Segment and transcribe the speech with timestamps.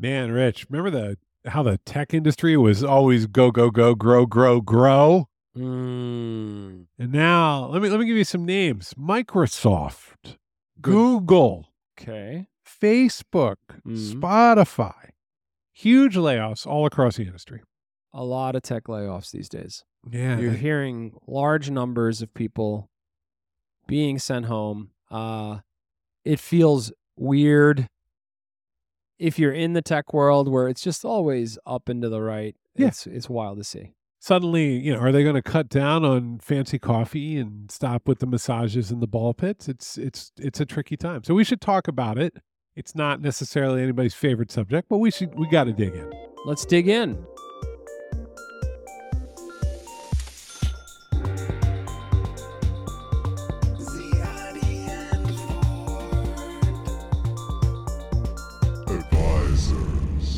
[0.00, 4.60] Man, Rich, remember the how the tech industry was always go go go grow grow
[4.62, 10.36] grow, Mm, and now let me let me give you some names: Microsoft,
[10.80, 11.66] Google,
[12.00, 12.46] okay.
[12.64, 14.14] Facebook, Mhm.
[14.20, 15.10] Spotify.
[15.72, 17.62] Huge layoffs all across the industry.
[18.14, 19.84] A lot of tech layoffs these days.
[20.10, 22.88] Yeah, You're hearing large numbers of people
[23.86, 24.92] being sent home.
[25.10, 25.58] Uh,
[26.24, 27.88] it feels weird
[29.20, 32.56] if you're in the tech world where it's just always up and to the right.
[32.74, 32.88] Yeah.
[32.88, 33.92] It's it's wild to see.
[34.18, 38.20] suddenly, you know, are they going to cut down on fancy coffee and stop with
[38.20, 39.68] the massages and the ball pits?
[39.68, 41.24] It's it's it's a tricky time.
[41.24, 42.34] So we should talk about it.
[42.76, 46.10] It's not necessarily anybody's favorite subject, but we should we got to dig in.
[46.46, 47.22] Let's dig in.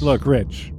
[0.02, 0.72] Look, Rich,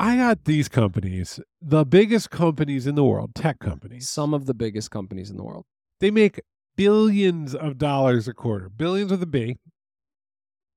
[0.00, 4.08] I got these companies, the biggest companies in the world, tech companies.
[4.10, 5.64] Some of the biggest companies in the world.
[6.00, 6.40] They make
[6.76, 9.58] billions of dollars a quarter, billions with a B,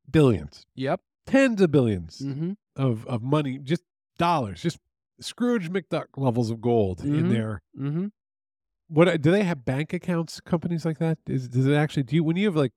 [0.10, 1.02] billions, Yep.
[1.26, 2.52] tens of 1000000000s Mm-hmm.
[2.76, 3.84] of of money, just
[4.18, 4.78] dollars, just
[5.20, 7.30] Scrooge McDuck levels of gold in Mhm.
[7.30, 7.62] there.
[7.78, 8.08] Mm-hmm.
[8.90, 10.40] What do they have bank accounts?
[10.40, 11.18] Companies like that?
[11.28, 12.04] Is does it actually?
[12.04, 12.74] Do you when you have like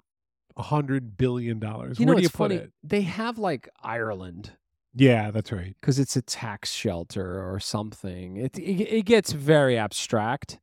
[0.56, 1.98] a hundred billion dollars?
[1.98, 2.54] You where know, do you put funny.
[2.56, 2.72] it?
[2.82, 4.52] They have like Ireland
[4.94, 5.74] Yeah, that's right.
[5.80, 8.36] because it's a tax shelter or something.
[8.36, 10.58] It, it it gets very abstract,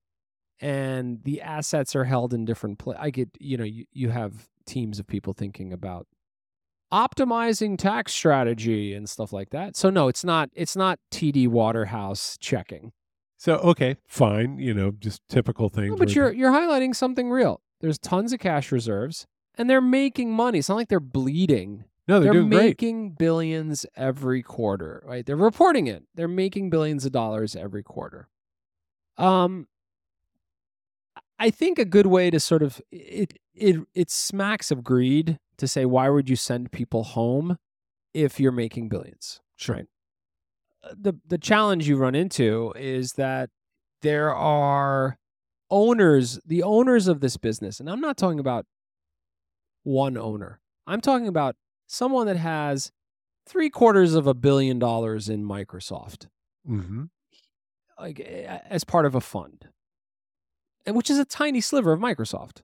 [0.59, 3.01] and the assets are held in different places.
[3.03, 6.07] I get you know you you have teams of people thinking about
[6.91, 9.75] optimizing tax strategy and stuff like that.
[9.75, 12.91] So no, it's not it's not TD Waterhouse checking.
[13.37, 14.59] So okay, fine.
[14.59, 15.89] You know, just typical things.
[15.91, 17.61] No, but you're they- you're highlighting something real.
[17.79, 19.25] There's tons of cash reserves,
[19.57, 20.59] and they're making money.
[20.59, 21.85] It's not like they're bleeding.
[22.07, 22.63] No, they're, they're doing great.
[22.63, 25.25] making billions every quarter, right?
[25.25, 26.03] They're reporting it.
[26.15, 28.27] They're making billions of dollars every quarter.
[29.17, 29.67] Um
[31.39, 35.67] I think a good way to sort of it it it smacks of greed to
[35.67, 37.57] say why would you send people home
[38.13, 39.41] if you're making billions?
[39.55, 39.75] Sure.
[39.77, 39.87] Right.
[40.83, 43.49] Uh, The the challenge you run into is that
[44.01, 45.17] there are
[45.69, 48.65] owners, the owners of this business, and I'm not talking about
[49.83, 50.59] one owner.
[50.87, 51.55] I'm talking about
[51.91, 52.91] someone that has
[53.45, 56.27] three quarters of a billion dollars in Microsoft,
[56.69, 57.05] Mm-hmm.
[57.99, 59.67] like eh, as part of a fund,
[60.85, 62.61] and which is a tiny sliver of Microsoft,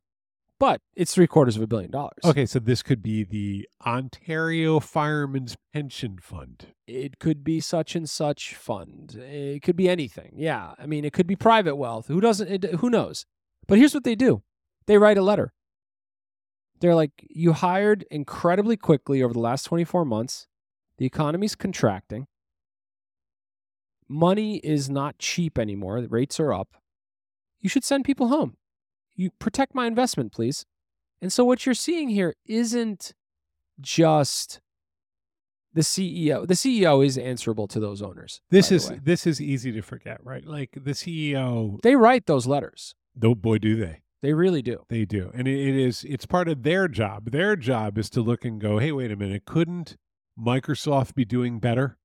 [0.59, 2.19] but it's three quarters of a billion dollars.
[2.23, 6.67] Okay, so this could be the Ontario Firemen's Pension Fund.
[6.87, 9.15] it could be such and such fund.
[9.15, 10.33] It could be anything.
[10.37, 12.07] Yeah, I mean, it could be private wealth.
[12.07, 12.47] Who doesn't?
[12.63, 13.25] It, who knows?
[13.67, 14.43] But here's what they do:
[14.85, 15.53] they write a letter.
[16.79, 20.47] They're like, you hired incredibly quickly over the last 24 months.
[20.97, 22.27] The economy's contracting.
[24.07, 26.01] Money is not cheap anymore.
[26.01, 26.75] The rates are up.
[27.59, 28.57] You should send people home.
[29.15, 30.65] You protect my investment, please.
[31.21, 33.13] And so what you're seeing here isn't
[33.81, 34.61] just
[35.73, 36.47] the CEO.
[36.47, 38.41] The CEO is answerable to those owners.
[38.49, 40.45] This is this is easy to forget, right?
[40.45, 41.81] Like the CEO.
[41.81, 42.95] they write those letters.
[43.21, 44.01] Oh boy, do they!
[44.21, 44.83] They really do.
[44.89, 47.31] They do, and it, is it's part of their job.
[47.31, 49.45] Their job is to look and go, "Hey, wait a minute!
[49.45, 49.95] Couldn't
[50.39, 51.97] Microsoft be doing better?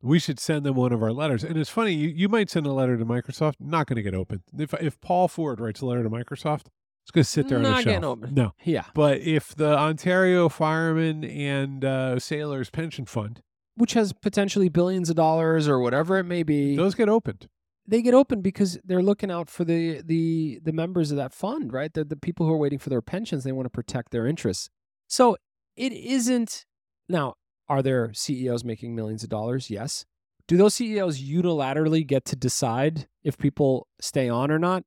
[0.00, 2.66] We should send them one of our letters." And it's funny, you, you might send
[2.66, 4.42] a letter to Microsoft, not going to get opened.
[4.56, 6.66] If if Paul Ford writes a letter to Microsoft,
[7.04, 8.18] it's going to sit there on Not the getting shelf.
[8.18, 8.36] opened.
[8.36, 8.84] No, Yeah.
[8.94, 13.42] but if the Ontario Firemen and uh, Sailors Pension Fund,
[13.74, 16.76] Which has potentially billions of dollars or whatever it may be.
[16.76, 17.48] those get opened.
[17.86, 21.72] They get open because they're looking out for the the the members of that fund,
[21.72, 21.92] right?
[21.92, 23.44] They're the people who are waiting for their pensions.
[23.44, 24.68] They want to protect their interests.
[25.08, 25.36] So
[25.76, 26.64] it isn't
[27.08, 27.34] now.
[27.68, 29.70] Are there CEOs making millions of dollars?
[29.70, 30.04] Yes.
[30.46, 34.84] Do those CEOs unilaterally get to decide if people stay on or not?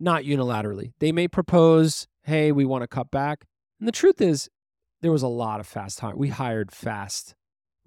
[0.00, 0.92] Not unilaterally.
[0.98, 3.46] They may propose, "Hey, we want to cut back."
[3.78, 4.48] And the truth is,
[5.00, 6.16] there was a lot of fast hire.
[6.16, 7.34] We hired fast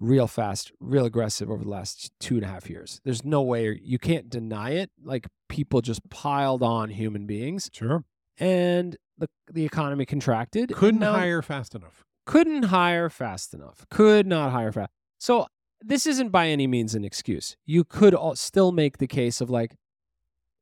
[0.02, 3.00] real fast, real aggressive over the last two and a half years.
[3.04, 4.90] There's no way you can't deny it.
[5.02, 8.04] Like people just piled on human beings, Sure,
[8.38, 10.72] and the the economy contracted.
[10.74, 12.02] couldn't now- hire fast enough.
[12.26, 13.86] couldn't hire fast enough.
[13.90, 14.90] Could not hire fast.
[15.18, 15.46] So
[15.80, 17.56] this isn't by any means an excuse.
[17.64, 19.76] You could all still make the case of like,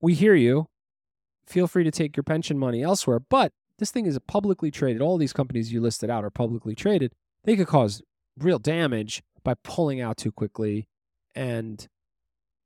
[0.01, 0.67] we hear you.
[1.47, 5.01] Feel free to take your pension money elsewhere, but this thing is publicly traded.
[5.03, 7.13] All these companies you listed out are publicly traded.
[7.45, 8.03] They could cause
[8.39, 10.89] real damage by pulling out too quickly
[11.35, 11.89] and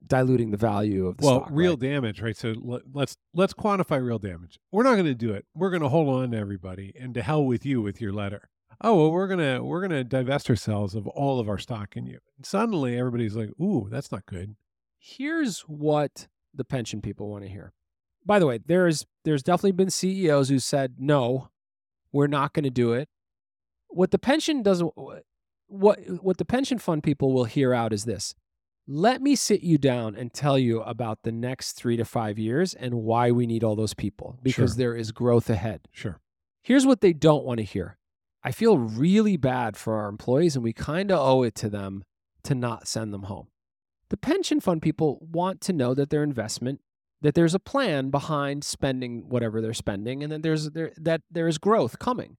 [0.07, 1.49] diluting the value of the well, stock.
[1.51, 1.81] real right?
[1.81, 2.37] damage, right?
[2.37, 4.59] So let, let's let's quantify real damage.
[4.71, 5.47] We're not going to do it.
[5.55, 8.49] We're going to hold on to everybody, and to hell with you with your letter.
[8.81, 12.19] oh well we're gonna we're gonna divest ourselves of all of our stock in you.
[12.37, 14.57] And suddenly everybody's like, ooh, that's not good.
[14.99, 17.73] Here's what the pension people want to hear.
[18.27, 21.51] By the way, there's there's definitely been CEOs who said no,
[22.13, 23.09] we're not going to do it.
[23.89, 24.93] What the pension doesn't
[25.67, 28.35] what what the pension fund people will hear out is this.
[28.87, 32.75] Let me sit you down and tell you about the next 3 to 5 years
[32.75, 34.77] and why we need all those people because Sure.
[34.77, 35.89] there is growth ahead.
[35.91, 36.21] Sure.
[36.63, 37.97] Here's what they don't want to hear.
[38.43, 42.05] I feel really bad for our employees and we kind of owe it to them
[42.43, 43.49] to not send them home.
[44.11, 46.81] The pension fund people want to know that their investment
[47.23, 51.49] that there's a plan behind spending whatever they're spending and that there's there, that there
[51.49, 52.37] is growth coming.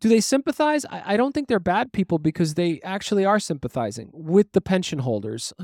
[0.00, 0.84] Do they sympathize?
[0.86, 5.00] I, I don't think they're bad people because they actually are sympathizing with the pension
[5.00, 5.52] holders.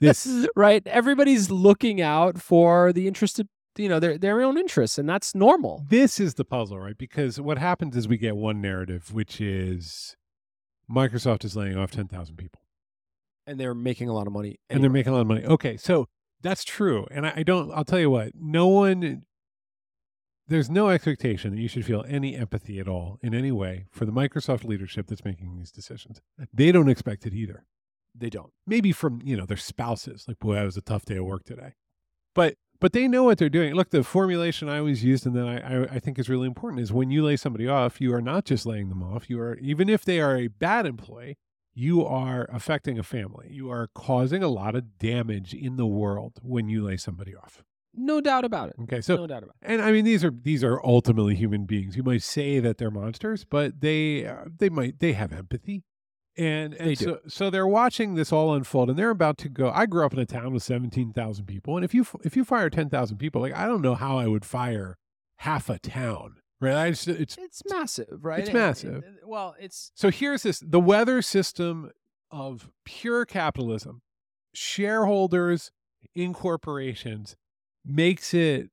[0.00, 0.26] This
[0.56, 0.84] right?
[0.86, 3.48] Everybody's looking out for the interested,
[3.78, 5.84] you know, their their own interests, and that's normal.
[5.88, 6.98] this is the puzzle, right?
[6.98, 10.16] Because what happens is we get one narrative, which is
[10.90, 12.60] Microsoft is laying off ten thousand people.
[13.46, 14.58] And they're making a lot of money.
[14.68, 15.44] and they're making a lot of money.
[15.44, 16.08] Okay, so
[16.42, 17.70] that's true, and I, I don't.
[17.72, 18.32] I'll tell you what.
[18.34, 19.22] No one.
[20.50, 24.04] There's no expectation that you should feel any empathy at all in any way for
[24.04, 26.20] the Microsoft leadership that's making these decisions.
[26.52, 27.64] They don't expect it either.
[28.14, 28.52] they don't.
[28.66, 31.44] Maybe from you know their spouses, like boy, that was a tough day of work
[31.44, 31.74] today.
[32.34, 33.74] But but they know what they're doing.
[33.74, 36.82] Look, the formulation I always used, and that I, I I think is really important,
[36.82, 39.30] is when you lay somebody off, you are not just laying them off.
[39.30, 41.36] You are even if they are a bad employee,
[41.74, 43.48] you are affecting a family.
[43.50, 47.62] You are causing a lot of damage in the world when you lay somebody off.
[47.94, 48.76] No doubt about it.
[48.84, 49.66] Okay, so no doubt about it.
[49.72, 51.96] and I mean these are these are ultimately human beings.
[51.96, 55.84] You might say that they're monsters, but they uh, they might they have empathy.
[56.38, 57.04] And, and They do.
[57.04, 60.12] so so they're watching this all unfold and they're about to go I grew up
[60.12, 63.54] in a town with 17,000 people and if you if you fire 10,000 people like
[63.54, 64.96] I don't know how I would fire
[65.38, 66.36] half a town.
[66.60, 66.76] Right?
[66.76, 68.40] I just, it's It's massive, right?
[68.40, 68.94] It's and- massive.
[69.04, 71.90] and- well, it's So here's this the weather system
[72.30, 74.02] of pure capitalism,
[74.54, 75.72] shareholders
[76.14, 77.36] in corporations
[77.84, 78.70] makes it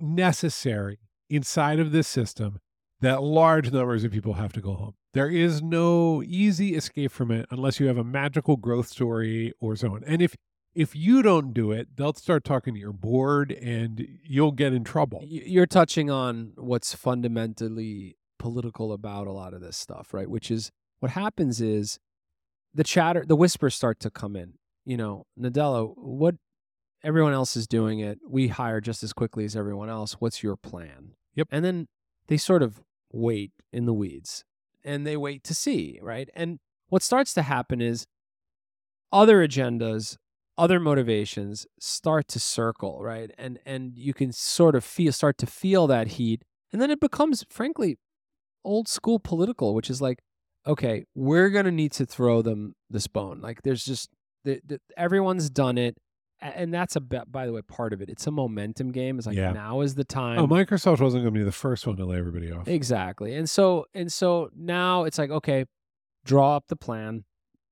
[0.00, 0.98] necessary
[1.28, 2.60] inside of this system
[3.00, 4.94] that large numbers of people have to go home.
[5.14, 9.76] There is no easy escape from it unless you have a magical growth story or
[9.76, 10.04] so on.
[10.04, 10.34] And if
[10.74, 14.84] if you don't do it, they'll start talking to your board and you'll get in
[14.84, 15.20] trouble.
[15.24, 20.30] you're touching on what's fundamentally political about a lot of this stuff, right?
[20.30, 20.70] Which is
[21.00, 21.98] what happens is
[22.72, 24.54] the chatter, the whispers start to come in.
[24.84, 26.36] You know, Nadella, what
[27.02, 28.18] everyone else is doing it.
[28.26, 30.14] We hire just as quickly as everyone else.
[30.14, 31.12] What's your plan?
[31.34, 31.48] Yep.
[31.50, 31.88] And then
[32.26, 32.80] they sort of
[33.12, 34.44] wait in the weeds
[34.84, 36.28] and they wait to see, right?
[36.34, 36.58] And
[36.88, 38.06] what starts to happen is
[39.12, 40.16] other agendas
[40.56, 45.46] other motivations start to circle right and and you can sort of feel start to
[45.46, 46.42] feel that heat
[46.72, 47.96] and then it becomes frankly
[48.64, 50.18] old school political which is like
[50.66, 54.10] okay we're going to need to throw them this bone like there's just
[54.44, 55.96] the, the, everyone's done it
[56.40, 59.36] and that's a by the way part of it it's a momentum game it's like
[59.36, 59.52] Yeah.
[59.52, 62.04] now is the oh, time Oh, Microsoft wasn't going to be the first one to
[62.04, 62.68] lay everybody off.
[62.68, 63.34] Exactly.
[63.34, 65.64] And so and so now it's like, okay,
[66.24, 67.24] draw up the plan.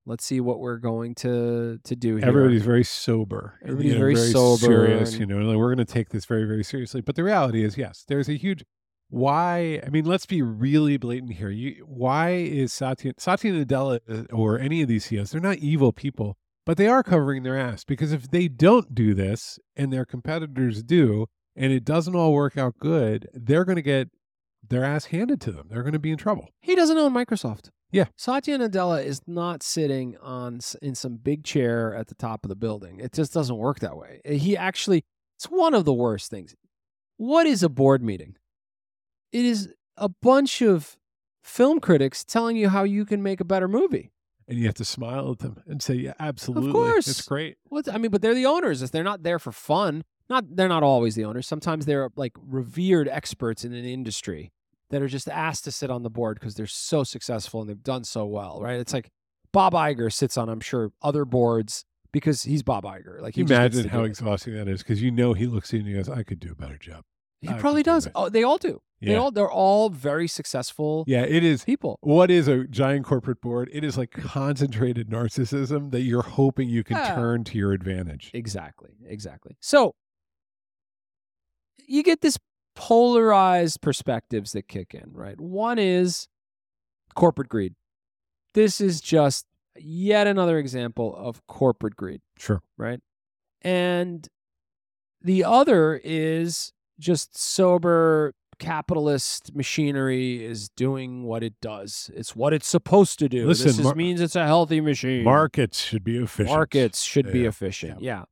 [0.08, 2.26] Let's see what we're going to to do here.
[2.26, 3.58] Everybody's very sober.
[3.62, 5.12] Everybody's you know, very sober serious.
[5.12, 7.00] and- You know, like we're going to take this very, very seriously.
[7.00, 8.64] But the reality is, yes, there's a huge.
[9.08, 9.80] Why?
[9.86, 11.50] I mean, let's be really blatant here.
[11.50, 15.30] You, why is Satya Satya Nadella or any of these CEOs?
[15.30, 16.36] They're not evil people,
[16.67, 20.82] but they are covering their ass because if they don't do this and their competitors
[20.82, 24.11] do, and it doesn't all work out good, they're going to get
[24.69, 25.69] their ass handed to them.
[25.70, 26.49] They're going to be in trouble.
[26.61, 27.70] He doesn't own Microsoft.
[27.91, 28.06] Yeah.
[28.17, 32.56] Satya Nadella is not sitting on in some big chair at the top of the
[32.56, 33.01] building.
[33.01, 34.20] It just doesn't work that way.
[34.29, 35.05] Uh, He actually
[35.37, 36.55] it's one of the worst things.
[37.17, 38.37] What is a board meeting?
[39.32, 40.96] It is a bunch of
[41.43, 44.11] film critics telling you how you can make a better movie.
[44.48, 47.08] And you have to smile at them and say, "Yeah, absolutely, of course.
[47.08, 48.88] it's great." What I mean, but they're the owners.
[48.91, 51.48] They're not there for fun, not they're not always the owners.
[51.48, 54.53] Sometimes they're like revered experts in an industry
[54.91, 57.82] that are just asked to sit on the board because they're so successful and they've
[57.82, 58.79] done so well, right?
[58.79, 59.10] It's like
[59.53, 63.20] Bob Iger sits on, I'm sure, other boards because he's Bob Iger.
[63.20, 65.88] Like he imagine how exhausting that is because you know he looks at you and
[65.88, 67.03] he goes, "I could do a better job."
[67.46, 68.08] He I probably does.
[68.15, 68.81] Oh, they all do.
[69.03, 71.62] They all they're all very successful Yeah, it is.
[71.65, 71.98] people.
[72.00, 73.69] What is a giant corporate board?
[73.72, 77.15] It is like concentrated narcissism that you're hoping you can Yeah.
[77.15, 78.31] turn to your advantage.
[78.34, 78.91] Exactly.
[79.06, 79.56] Exactly.
[79.60, 79.94] So
[81.86, 82.38] you get this
[82.74, 85.41] polarized perspectives that kick in, right?
[85.41, 86.26] One is
[87.15, 87.74] corporate greed.
[88.55, 89.46] This is just
[89.79, 92.62] yet another example of corporate greed, Sure.
[92.76, 93.00] right?
[93.62, 94.26] And
[95.20, 102.10] the other is just sober capitalist machinery is doing what it does.
[102.15, 103.46] It's what it's supposed to do.
[103.46, 105.24] Listen, this is- mar- means it's a healthy machine.
[105.24, 106.48] Markets should be efficient.
[106.56, 108.00] Markets should be efficient.
[108.00, 108.24] Yeah.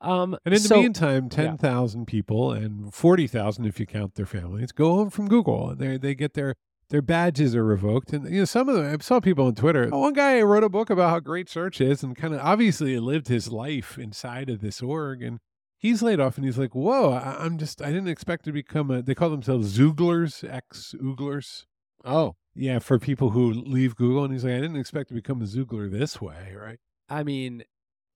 [0.00, 4.14] Um, And in the so- meantime, ten thousand people and forty thousand, if you count
[4.16, 6.54] their families, go home from Google, and they they get their
[6.90, 8.12] their badges are revoked.
[8.12, 9.88] And you know, some of them, I saw people on Twitter.
[9.88, 13.28] One guy wrote a book about how great search is, and kind of obviously lived
[13.28, 15.38] his life inside of this org, and
[15.84, 18.90] he's laid off, and he's like, "Whoa, I, I'm just I didn't expect to become
[18.90, 21.66] a." They call themselves Xooglers, ex Googlers.
[22.04, 25.42] oh, Yeah, for people who leave Google, and he's like, I didn't expect to become
[25.42, 26.78] a Xoogler this way, right?
[27.08, 27.64] I mean,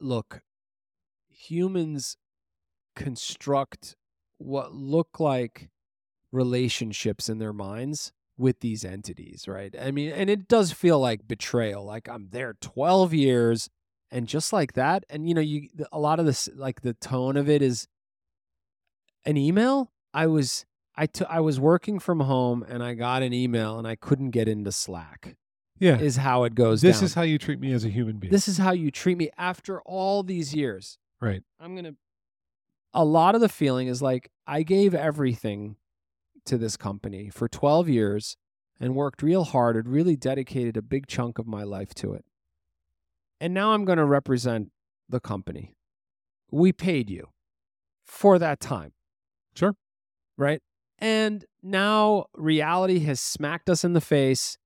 [0.00, 0.40] look,
[1.28, 2.16] humans
[2.96, 3.96] construct
[4.38, 5.68] what look like
[6.32, 9.74] relationships in their minds with these entities, right?
[9.78, 11.84] I mean, and it does feel like betrayal.
[11.84, 13.68] Like I'm there 12 years
[14.10, 17.36] and just like that and you know, you a lot of this like the tone
[17.36, 17.86] of it is
[19.24, 19.92] an email.
[20.14, 20.64] I was
[20.96, 24.30] I took I was working from home and I got an email and I couldn't
[24.30, 25.36] get into Slack.
[25.78, 25.98] Yeah.
[25.98, 27.04] Is how it goes This down.
[27.04, 28.32] is how you treat me as a human being.
[28.32, 30.98] this is how you treat me after all these years.
[31.20, 31.42] right.
[31.60, 31.94] I'm gonna.
[32.94, 35.76] A lot of the feeling is like I gave everything
[36.46, 38.36] to this company for 12 years
[38.80, 42.24] and worked real hard and really dedicated a big chunk of my life to it.
[43.40, 44.70] And now I'm going to represent
[45.08, 45.74] the company.
[46.50, 47.28] We paid you
[48.04, 48.92] for that time.
[49.54, 49.74] Sure.
[50.36, 50.60] Right?
[50.98, 54.58] And now reality has smacked us in the face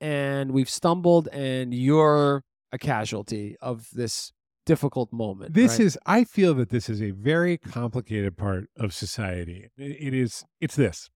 [0.00, 4.32] and we've stumbled and you're a casualty of this
[4.66, 5.54] difficult moment.
[5.54, 5.80] This right?
[5.86, 9.68] is I feel that this is a very complicated part of society.
[9.76, 11.10] It- it is it's this.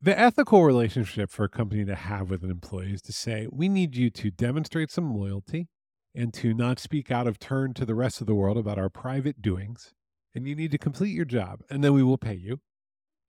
[0.00, 3.68] The ethical relationship for a company to have with an employee is to say, we
[3.68, 5.68] need you to demonstrate some loyalty
[6.14, 8.90] and to not speak out of turn to the rest of the world about our
[8.90, 9.94] private doings.
[10.34, 12.60] And you need to complete your job, and then we will pay you.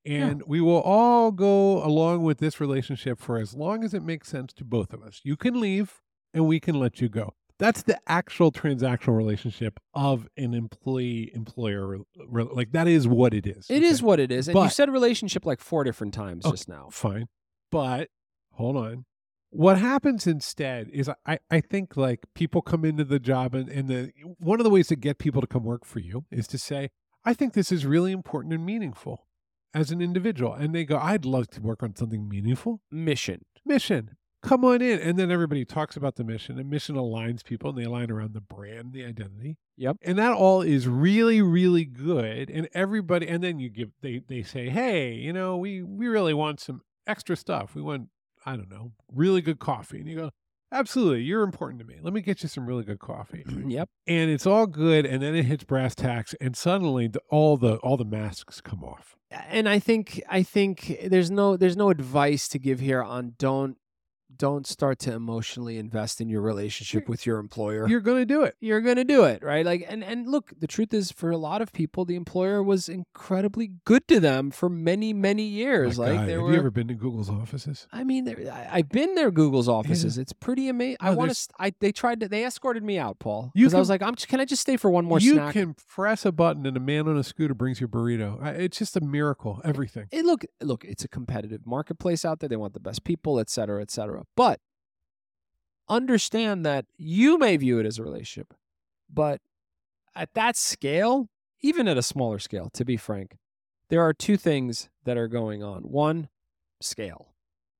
[0.05, 4.27] And we will all go along with this relationship for as long as it makes
[4.27, 5.21] sense to both of us.
[5.23, 6.01] You can leave,
[6.33, 7.33] and we can let you go.
[7.59, 11.97] That's the actual transactional relationship of an employee employer.
[12.29, 13.65] Like that is what it is.
[13.69, 14.47] It is what it is.
[14.47, 16.53] And you said relationship like four different times Okay.
[16.53, 16.89] just now.
[16.91, 17.27] fine.
[17.71, 18.09] But
[18.53, 19.05] hold on.
[19.49, 23.87] What happens instead is I, I think like people come into the job and, and
[23.87, 26.57] the one of the ways to get people to come work for you is to
[26.57, 26.89] say,
[27.25, 29.25] I think this is really important and meaningful
[29.73, 30.53] as an individual.
[30.53, 32.81] And they go, I'd love to work on something meaningful.
[32.91, 33.45] Mission.
[33.65, 34.17] Mission.
[34.47, 34.99] Come on in.
[34.99, 38.33] And then everybody talks about the mission and mission aligns people and they align around
[38.33, 39.57] the brand, the identity.
[39.75, 39.97] Yep.
[40.01, 42.49] And that all is really, really good.
[42.49, 46.33] And everybody and then you give they they say, Hey, you know, we we really
[46.33, 47.75] want some extra stuff.
[47.75, 48.07] We want,
[48.45, 49.99] I don't know, really good coffee.
[49.99, 50.31] And you go,
[50.71, 51.95] Absolutely, you're important to me.
[52.01, 53.43] Let me get you some really good coffee.
[53.67, 53.89] Yep.
[54.05, 57.75] and it's all good, and then it hits brass tacks, and suddenly the, all the
[57.77, 59.15] all the masks come off.
[59.29, 63.77] And I think I think there's no there's no advice to give here on don't
[64.37, 67.87] don't start to emotionally invest in your relationship You're- with your employer.
[67.87, 68.55] You're going to do it.
[68.59, 69.65] You're going to do it, right?
[69.65, 72.89] Like and and look, the truth is for a lot of people the employer was
[72.89, 75.97] incredibly good to them for many many years.
[75.97, 77.87] My like God, have were you ever been to Google's offices?
[77.91, 79.31] I mean, there, I, I've been there.
[79.31, 80.17] Google's offices.
[80.17, 80.97] It's pretty amazing.
[80.99, 81.47] I oh, want to.
[81.59, 82.27] I they tried to.
[82.27, 83.51] They escorted me out, Paul.
[83.53, 84.15] Because I was like, I'm.
[84.15, 85.53] just- Can I just stay for one more you snack?
[85.53, 88.41] can press a button and a man on a scooter brings your burrito.
[88.41, 89.61] I- It's just a miracle.
[89.63, 90.07] Everything.
[90.11, 90.85] It, look, look.
[90.85, 92.49] It's a competitive marketplace out there.
[92.49, 94.23] They want the best people, et cetera, et cetera.
[94.35, 94.59] But
[95.89, 98.53] understand that you may view it as a relationship,
[99.11, 99.41] but
[100.15, 101.29] at that scale,
[101.61, 103.37] even at a smaller scale, to be frank,
[103.89, 105.83] there are two things that are going on.
[105.83, 106.29] One,
[106.81, 107.33] scale.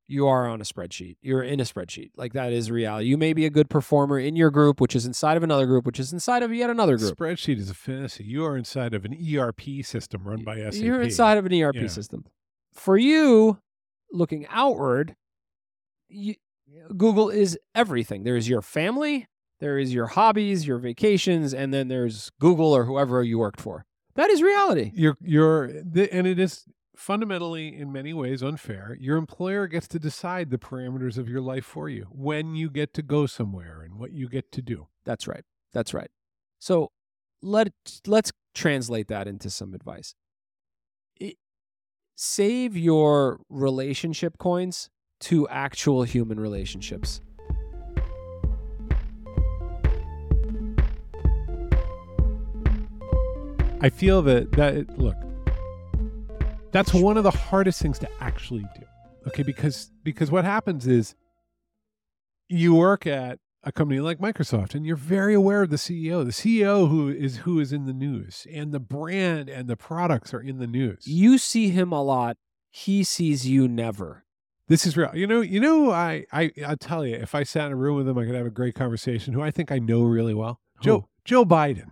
[0.09, 1.17] You are on a spreadsheet.
[1.21, 2.11] You're in a spreadsheet.
[2.15, 3.07] Like that is reality.
[3.07, 5.85] You may be a good performer in your group, which is inside of another group,
[5.85, 7.17] which is inside of yet another group.
[7.17, 8.23] Spreadsheet is a fantasy.
[8.23, 10.75] You are inside of an ERP system run by SAP.
[10.75, 11.87] You're inside of an ERP Yeah.
[11.87, 12.23] system.
[12.71, 13.59] For you,
[14.13, 15.17] looking outward,
[16.09, 16.35] you,
[16.95, 18.23] Google is everything.
[18.23, 19.27] There is your family,
[19.59, 23.85] there is your hobbies, your vacations, and then there's Google or whoever you worked for.
[24.15, 24.91] That is reality.
[24.95, 28.97] You're you're the, and it is fundamentally in many ways unfair.
[28.99, 32.93] Your employer gets to decide the parameters of your life for you, when you get
[32.95, 34.87] to go somewhere and what you get to do.
[35.05, 35.43] That's right.
[35.73, 36.09] That's right.
[36.59, 36.91] So
[37.41, 37.71] let
[38.07, 40.15] let's translate that into some advice.
[41.15, 41.37] It,
[42.15, 47.21] save your relationship coins to actual human relationships.
[53.79, 55.15] I feel that that look,
[56.71, 58.86] that's one of the hardest things to actually do.
[59.27, 61.15] Okay, because because what happens is
[62.50, 66.31] you work at a company like Microsoft and you're very aware of the CEO, the
[66.31, 70.41] CEO who is who is in the news and the brand and the products are
[70.41, 71.05] in the news.
[71.05, 72.38] You see him a lot.
[72.69, 74.24] He sees you never.
[74.67, 75.12] This is real.
[75.13, 77.95] You know, you know, I, I, I tell you, if I sat in a room
[77.97, 79.33] with him, I could have a great conversation.
[79.33, 81.07] Who I think I know really well, Joe, Who?
[81.24, 81.91] Joe Biden,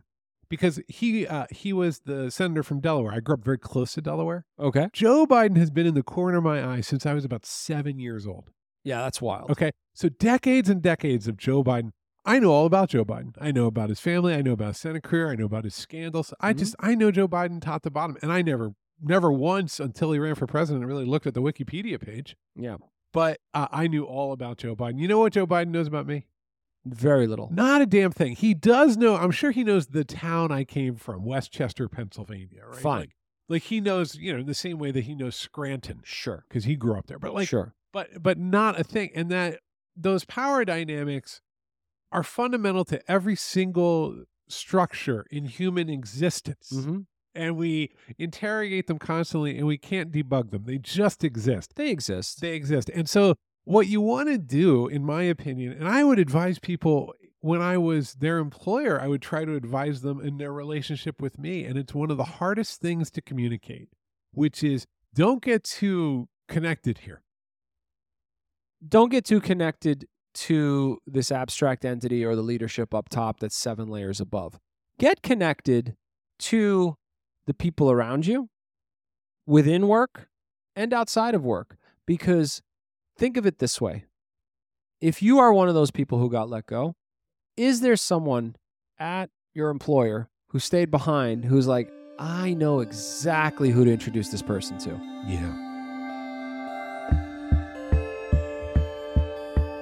[0.49, 3.13] because he, uh, he was the senator from Delaware.
[3.13, 4.45] I grew up very close to Delaware.
[4.59, 4.89] Okay.
[4.91, 7.97] Joe Biden has been in the corner of my eye since I was about seven
[7.97, 8.49] years old.
[8.83, 9.49] Yeah, that's wild.
[9.51, 11.91] Okay, so decades and decades of Joe Biden.
[12.25, 13.33] I know all about Joe Biden.
[13.39, 14.33] I know about his family.
[14.33, 15.29] I know about his Senate career.
[15.31, 16.33] I know about his scandals.
[16.41, 16.57] I Mhm.
[16.59, 20.19] just I know Joe Biden top to bottom, and I never, never once until he
[20.19, 22.35] ran for president really looked at the Wikipedia page.
[22.55, 22.77] Yeah.
[23.13, 24.99] But uh, I knew all about Joe Biden.
[24.99, 26.27] You know what Joe Biden knows about me?
[26.85, 27.49] Very little.
[27.51, 28.35] Not a damn thing.
[28.35, 29.15] He does know.
[29.15, 32.61] I'm sure he knows the town I came from, West Chester, Pennsylvania.
[32.67, 32.79] Right?
[32.79, 32.99] Fine.
[32.99, 33.15] Like,
[33.47, 36.45] like he knows, you know, the same way that he knows Scranton Sure.
[36.47, 37.17] because he grew up there.
[37.17, 37.73] But like, sure.
[37.91, 39.11] but but not a thing.
[39.15, 39.59] And that
[39.95, 41.41] those power dynamics
[42.11, 46.69] are fundamental to every single structure in human existence.
[46.71, 46.99] hmm
[47.35, 50.63] And we interrogate them constantly and we can't debug them.
[50.65, 51.75] They just exist.
[51.75, 52.41] They exist.
[52.41, 52.89] They exist.
[52.93, 57.13] And so what you want to do, in my opinion, and I would advise people
[57.41, 61.37] when I was their employer, I would try to advise them in their relationship with
[61.37, 61.63] me.
[61.63, 63.89] And it's one of the hardest things to communicate,
[64.31, 67.21] which is don't get too connected here.
[68.87, 73.87] Don't get too connected to this abstract entity or the leadership up top that's seven
[73.87, 74.59] layers above.
[74.99, 75.95] Get connected
[76.39, 76.97] to
[77.47, 78.49] the people around you
[79.45, 80.27] within work
[80.75, 81.77] and outside of work.
[82.05, 82.61] Because
[83.17, 84.05] think of it this way
[85.01, 86.95] if you are one of those people who got let go,
[87.57, 88.55] is there someone
[88.97, 94.41] at your employer who stayed behind who's like, I know exactly who to introduce this
[94.41, 94.89] person to?
[95.27, 95.61] Yeah.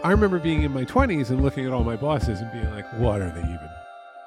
[0.03, 2.85] I remember being in my 20s and looking at all my bosses and being like,
[2.99, 3.69] what are they even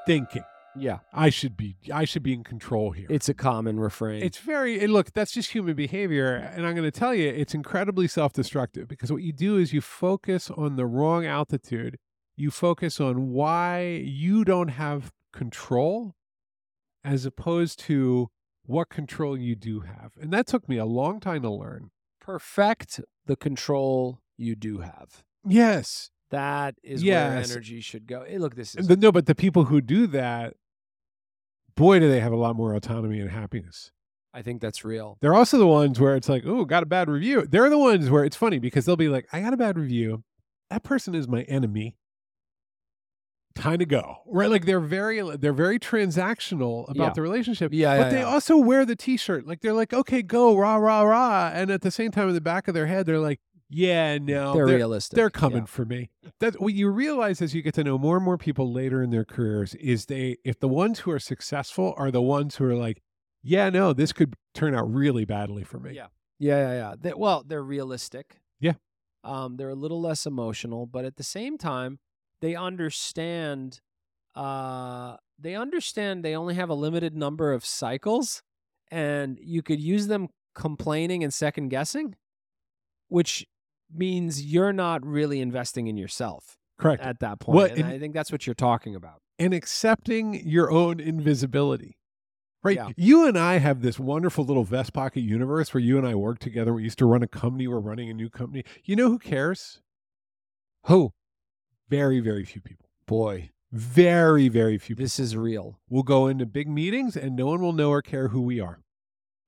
[0.07, 0.45] thinking?
[0.79, 0.99] Yeah.
[1.13, 3.07] I should be I should be in control here.
[3.11, 4.23] It's a common refrain.
[4.23, 7.55] It's very and look, that's just human behavior and I'm going to tell you it's
[7.55, 11.99] incredibly self-destructive because what you do is you focus on the wrong altitude.
[12.37, 16.15] You focus on why you don't have control
[17.05, 18.29] as opposed to
[18.65, 20.13] what control you do have.
[20.21, 21.91] And that took me a long time to learn.
[22.21, 25.23] perfect the control you do have.
[25.47, 26.11] Yes.
[26.31, 27.47] That is Yes.
[27.49, 28.25] where energy should go.
[28.25, 30.55] Hey, look, this is no, but the people who do that,
[31.77, 33.91] boy, do they have a lot more autonomy and happiness.
[34.35, 35.17] I think that's real.
[35.23, 37.47] They're also the ones where it's like, oh, got a bad review.
[37.47, 40.25] They're the ones where it's funny because they'll be like, I got a bad review.
[40.69, 41.97] That person is my enemy.
[43.55, 44.17] Time to go.
[44.27, 44.51] Right?
[44.51, 47.13] Like they're very they're very transactional about Yeah.
[47.15, 47.73] the relationship.
[47.73, 48.25] Yeah, But yeah, they yeah.
[48.27, 49.47] also wear the t-shirt.
[49.47, 51.51] Like they're like, okay, go, rah, rah, rah.
[51.55, 54.55] And at the same time in the back of their head, they're like, yeah, no.
[54.55, 55.17] they're, they're, realistic.
[55.17, 55.65] they're coming Yeah.
[55.67, 56.11] for me.
[56.41, 59.11] That's what you realize as you get to know more and more people later in
[59.11, 62.75] their careers is they if the ones who are successful are the ones who are
[62.75, 63.03] like,
[63.43, 65.93] yeah, no, this could turn out really badly for me.
[65.95, 66.07] Yeah.
[66.39, 66.95] Yeah, yeah, yeah.
[67.01, 68.41] They, well, they're realistic.
[68.61, 68.75] Yeah.
[69.25, 71.99] Um, they're a little less emotional, but at the same time,
[72.41, 73.81] they understand.
[74.35, 78.43] Uh, they understand they only have a limited number of cycles,
[78.91, 82.17] and you could use them complaining and second guessing,
[83.09, 83.47] which
[83.93, 87.03] means you're not really investing in yourself Correct.
[87.03, 87.57] at that point.
[87.57, 89.21] Well, and and- I think that's what you're talking about.
[89.39, 91.99] and accepting your own invisibility.
[92.63, 92.77] Right.
[92.77, 92.89] Yeah.
[92.97, 96.41] You and I have this wonderful little vest pocket universe where you and I work
[96.41, 96.73] together.
[96.75, 97.69] We used to run a company.
[97.69, 98.65] We're running a new company.
[98.83, 99.81] You know who cares?
[100.87, 101.13] Who?
[101.89, 102.87] Very, very few people.
[103.07, 105.05] Boy, Very, very few people.
[105.05, 108.29] this is real, We'll go into big meetings and no one will know or care
[108.29, 108.81] who we are.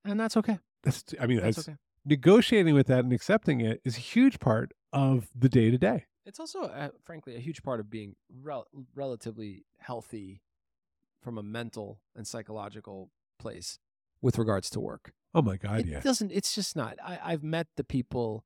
[0.05, 0.59] and that's okay.
[0.85, 1.77] That's, I mean, That's that's, okay.
[2.04, 6.04] Negotiating with that and accepting it is a huge part of the day to day.
[6.24, 10.42] It's also, uh, frankly, a huge part of being rel- relatively healthy
[11.22, 13.78] from a mental and psychological place
[14.20, 15.12] with regards to work.
[15.34, 15.80] Oh my God.
[15.80, 16.00] it yeah.
[16.00, 16.32] doesn't.
[16.32, 16.96] It's just not.
[17.04, 18.44] I, I've met the people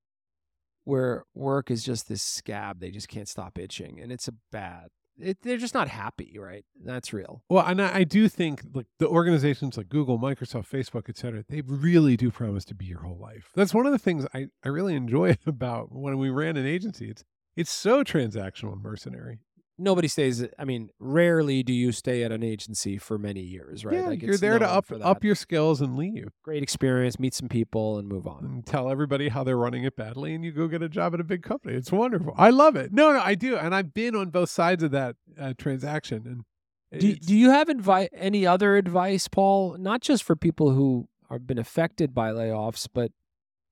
[0.84, 2.80] where work is just this scab.
[2.80, 4.88] They just can't stop itching, and it's a bad.
[5.18, 6.64] It, they're just not happy, right?
[6.84, 7.42] That's real.
[7.48, 11.44] Well, and I, I do think like the organizations like Google, Microsoft, Facebook, et cetera,
[11.48, 13.50] they really do promise to be your whole life.
[13.54, 17.10] That's one of the things I, I really enjoy about when we ran an agency.
[17.10, 19.40] It's it's so transactional and mercenary.
[19.78, 20.44] Nobody stays.
[20.58, 23.96] I mean, rarely do you stay at an agency for many years, right?
[23.96, 27.48] Yeah, like you're there to up up your skills and leave great experience, meet some
[27.48, 28.44] people, and move on.
[28.44, 31.20] and tell everybody how they're running it badly, and you go get a job at
[31.20, 31.74] a big company.
[31.74, 32.34] It's wonderful.
[32.36, 32.92] I love it.
[32.92, 36.44] No, no, I do, and I've been on both sides of that uh, transaction.
[36.90, 38.10] And Do, do you have advice?
[38.12, 39.76] Any other advice, Paul?
[39.78, 43.10] Not just for people who have been affected by layoffs, but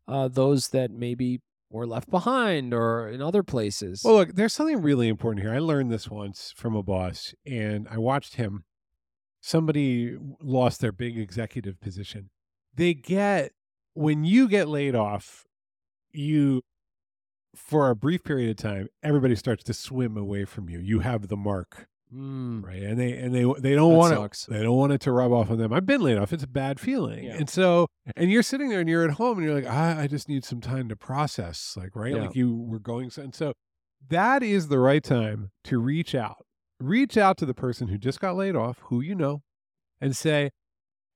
[0.08, 4.02] uh, those that maybe or left behind or in other places.
[4.04, 5.54] Well, look, there's something really important here.
[5.54, 8.64] I learned this once from a boss, and I watched him.
[9.40, 12.30] Somebody lost their big executive position.
[12.74, 13.52] They get,
[13.94, 15.44] when you get laid off,
[16.12, 16.62] you,
[17.54, 20.78] for a brief period of time, everybody starts to swim away from you.
[20.80, 22.82] You have the mark, Mm, right?
[22.82, 24.48] And they, and they, they don't that want sucks.
[24.48, 24.52] it.
[24.52, 25.72] They don't want it to rub off on them.
[25.72, 26.32] I've been laid off.
[26.32, 27.24] It's a bad feeling.
[27.24, 27.36] Yeah.
[27.36, 30.06] And so, and you're sitting there and you're at home and you're like, I, I
[30.06, 32.14] just need some time to process, like, right?
[32.14, 32.22] Yeah.
[32.22, 33.10] Like you were going.
[33.16, 33.52] And so
[34.08, 36.44] that is the right time to reach out.
[36.80, 39.42] Reach out to the person who just got laid off, who you know,
[40.00, 40.50] and say,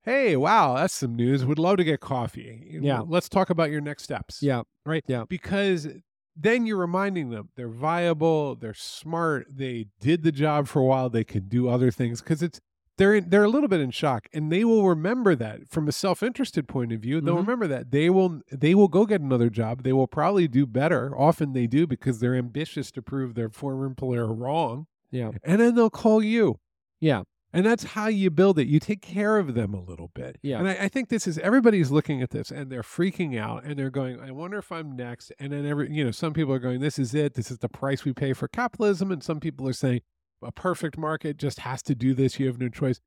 [0.03, 1.43] Hey, wow, that's some news.
[1.45, 2.77] Would love to get coffee.
[2.79, 3.01] Yeah.
[3.05, 4.43] Let's talk about your next steps.
[4.43, 4.61] Yeah.
[4.85, 5.03] Right.
[5.07, 5.23] Yeah.
[5.27, 5.87] Because
[6.35, 11.09] then you're reminding them they're viable, they're smart, they did the job for a while,
[11.09, 12.59] they can do other things because it's
[12.97, 15.91] they're in, they're a little bit in shock and they will remember that from a
[15.91, 17.39] self-interested point of view they'll Mhm.
[17.41, 21.13] remember that they will they will go get another job they will probably do better
[21.17, 25.31] often they do because they're ambitious to prove their former employer wrong Yeah.
[25.43, 26.59] and then they'll call you
[27.01, 27.23] Yeah.
[27.55, 28.67] And that's how you build it.
[28.67, 30.37] You take care of them a little bit.
[30.41, 30.59] Yeah.
[30.59, 33.79] And I, I think this is everybody's looking at this and they're freaking out and
[33.79, 35.31] they're going, I wonder if I'm next.
[35.39, 37.35] And then every, you know, some people are going, this is it.
[37.35, 39.11] This is the price we pay for capitalism.
[39.11, 40.01] And some people are saying,
[40.43, 42.39] a perfect market just has to do this.
[42.39, 42.99] You have no choice.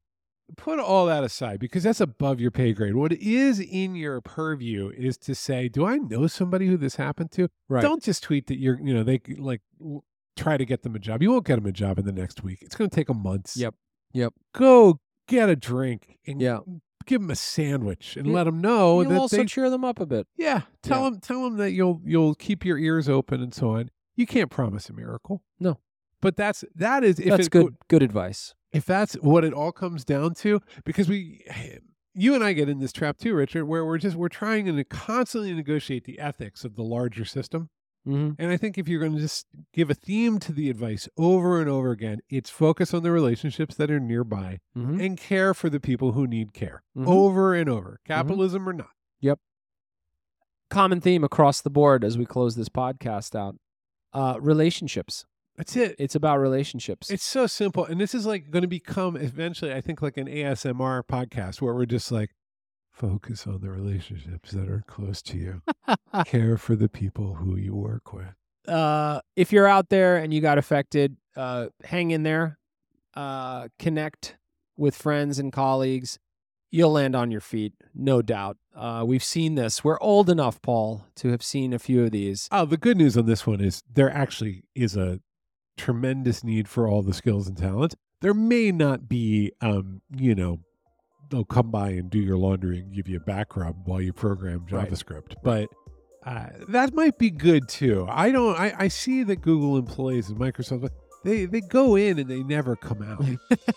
[0.56, 2.94] Put all that aside because that's above your pay grade.
[2.94, 7.32] What is in your purview is to say, do I know somebody who this happened
[7.32, 7.48] to?
[7.68, 7.82] Right.
[7.82, 9.60] Don't just tweet that you're, you know, they like
[10.36, 11.22] try to get them a job.
[11.22, 12.60] You won't get them a job in the next week.
[12.62, 13.58] It's going to take them months.
[13.58, 13.74] Yep.
[14.12, 14.34] Yep.
[14.54, 16.60] Go get a drink and Yeah.
[17.06, 19.84] give them a sandwich and You- let them know You'll that also they, cheer them
[19.84, 20.26] up a bit.
[20.36, 21.10] yeah, tell Yeah.
[21.10, 23.90] them tell them that you'll you'll keep your ears open and so on.
[24.16, 25.42] You can't promise a miracle.
[25.60, 25.78] No.
[26.20, 27.76] But that's that is if That's it, good.
[27.88, 28.54] Good advice.
[28.72, 31.44] if that's what it all comes down to because we
[32.14, 34.84] you and I get in this trap too Richard where we're just we're trying to
[34.84, 37.70] constantly negotiate the ethics of the larger system
[38.06, 38.40] Mm-hmm.
[38.40, 41.60] and I think if you're going to just give a theme to the advice over
[41.60, 45.00] and over again it's focus on the relationships that are nearby Mm-hmm.
[45.00, 47.06] and care for the people who need care Mhm.
[47.06, 49.40] over and over capitalism or not Yep.
[50.70, 53.56] Common theme across the board as we close this podcast out.
[54.12, 55.24] Uh, relationships.
[55.56, 57.10] that's it It's about relationships.
[57.10, 57.84] It's so simple.
[57.84, 61.74] And this is like going to become eventually, I think, like an ASMR podcast where
[61.74, 62.30] we're just like,
[62.98, 65.62] focus on the relationships that are close to you,
[66.26, 68.34] care for the people who you work with.
[68.66, 72.58] uh, if you're out there and you got affected, uh, hang in there.
[73.14, 74.36] Uh, connect
[74.76, 76.18] with friends and colleagues.
[76.70, 78.58] You'll land on your feet, no doubt.
[78.76, 79.82] Uh, we've seen this.
[79.82, 82.46] We're old enough, Paul, to have seen a few of these.
[82.52, 85.20] Oh, the good news on this one is there actually is a
[85.78, 87.94] tremendous need for all the skills and talent.
[88.20, 90.60] There may not be, um, you know,
[91.30, 94.12] they'll come by and do your laundry and give you a back rub while you
[94.12, 94.88] program Right.
[94.90, 95.68] JavaScript, but
[96.26, 98.06] uh, that might be good too.
[98.08, 98.58] I don't.
[98.58, 100.90] I, I see that Google employees and Microsoft
[101.24, 103.24] they they go in and they never come out.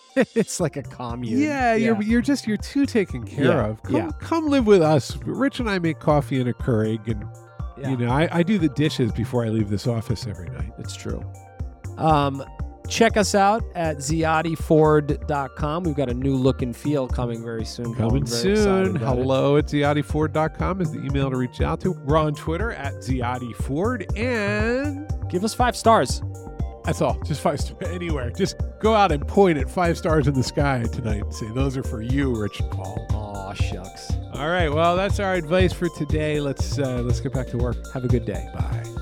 [0.35, 1.39] it's like a commune.
[1.39, 3.83] Yeah, you're you're just you're too taken care Yeah, of.
[3.83, 4.09] Come, yeah.
[4.19, 5.15] come live with us.
[5.23, 7.25] Rich and I make coffee in a Keurig, and
[7.79, 7.89] Yeah.
[7.91, 10.71] you know I, I do the dishes before I leave this office every night.
[10.77, 11.23] It's true.
[11.97, 12.43] Um,
[12.91, 15.83] check us out at ziadeford.com.
[15.83, 17.95] We've got a new look and feel coming very soon.
[17.95, 18.95] Coming very soon.
[18.97, 19.17] about it.
[19.17, 21.91] Hello at ziadeford.com is the email to reach out to.
[21.91, 26.21] We're on Twitter at ziadeford, and Give us five stars.
[26.83, 27.17] that's all.
[27.25, 28.29] Just five stars anywhere.
[28.31, 31.77] Just go out and point at five stars in the sky tonight and say those
[31.77, 33.07] are for you, Rich and Paul.
[33.11, 34.11] Aw, shucks.
[34.33, 34.69] All right.
[34.69, 36.41] Well, that's our advice for today.
[36.41, 37.77] Let's uh, let's get back to work.
[37.93, 38.49] Have a good day.
[38.53, 39.00] Bye.